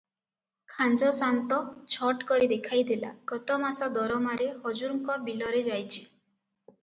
[0.75, 1.57] ଖାଞ୍ଜଶାନ୍ତ
[1.95, 6.01] ଝଟ୍ କରି ଦେଖାଇ ଦେଲା ଗତମାସ- ଦରମାରେ ହଜୁରଙ୍କ ବିଲରେ ଯାଇଚି।